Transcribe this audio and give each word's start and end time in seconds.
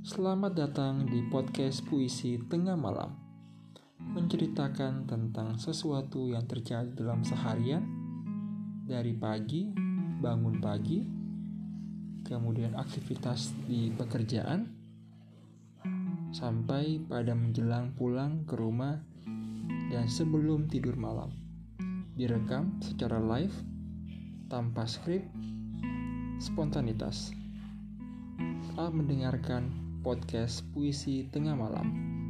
Selamat 0.00 0.56
datang 0.56 1.04
di 1.04 1.20
podcast 1.28 1.84
Puisi 1.84 2.40
Tengah 2.40 2.72
Malam. 2.72 3.12
Menceritakan 4.00 5.04
tentang 5.04 5.60
sesuatu 5.60 6.24
yang 6.24 6.48
terjadi 6.48 6.88
dalam 6.96 7.20
seharian 7.20 7.84
dari 8.88 9.12
pagi, 9.12 9.68
bangun 10.24 10.56
pagi, 10.56 11.04
kemudian 12.24 12.80
aktivitas 12.80 13.52
di 13.68 13.92
pekerjaan 13.92 14.72
sampai 16.32 16.96
pada 17.04 17.36
menjelang 17.36 17.92
pulang 17.92 18.48
ke 18.48 18.56
rumah 18.56 18.96
dan 19.92 20.08
sebelum 20.08 20.64
tidur 20.72 20.96
malam. 20.96 21.28
Direkam 22.16 22.80
secara 22.80 23.20
live 23.20 23.52
tanpa 24.48 24.88
skrip 24.88 25.28
spontanitas. 26.40 27.36
Selamat 28.64 28.96
mendengarkan 28.96 29.89
podcast 30.00 30.64
Puisi 30.72 31.28
Tengah 31.28 31.56
Malam. 31.56 32.29